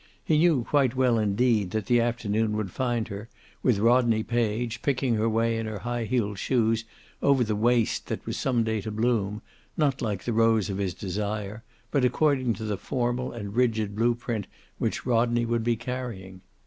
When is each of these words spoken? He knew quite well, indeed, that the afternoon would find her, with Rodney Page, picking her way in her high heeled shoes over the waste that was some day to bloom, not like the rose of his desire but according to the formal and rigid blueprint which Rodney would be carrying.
He 0.25 0.39
knew 0.39 0.63
quite 0.63 0.95
well, 0.95 1.19
indeed, 1.19 1.69
that 1.69 1.85
the 1.85 2.01
afternoon 2.01 2.57
would 2.57 2.71
find 2.71 3.07
her, 3.09 3.29
with 3.61 3.77
Rodney 3.77 4.23
Page, 4.23 4.81
picking 4.81 5.13
her 5.13 5.29
way 5.29 5.59
in 5.59 5.67
her 5.67 5.77
high 5.77 6.05
heeled 6.05 6.39
shoes 6.39 6.85
over 7.21 7.43
the 7.43 7.55
waste 7.55 8.07
that 8.07 8.25
was 8.25 8.35
some 8.35 8.63
day 8.63 8.81
to 8.81 8.89
bloom, 8.89 9.43
not 9.77 10.01
like 10.01 10.23
the 10.23 10.33
rose 10.33 10.71
of 10.71 10.79
his 10.79 10.95
desire 10.95 11.63
but 11.91 12.03
according 12.03 12.53
to 12.55 12.63
the 12.63 12.77
formal 12.77 13.31
and 13.31 13.55
rigid 13.55 13.95
blueprint 13.95 14.47
which 14.79 15.05
Rodney 15.05 15.45
would 15.45 15.63
be 15.63 15.75
carrying. 15.75 16.41